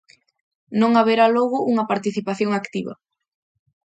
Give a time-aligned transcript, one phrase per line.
[0.81, 2.93] Non haberá logo unha participación activa.